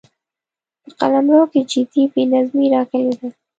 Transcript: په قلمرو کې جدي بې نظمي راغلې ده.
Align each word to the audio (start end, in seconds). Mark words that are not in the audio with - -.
په 0.83 0.89
قلمرو 0.99 1.41
کې 1.51 1.61
جدي 1.71 2.03
بې 2.13 2.23
نظمي 2.33 2.65
راغلې 2.73 3.13
ده. 3.19 3.27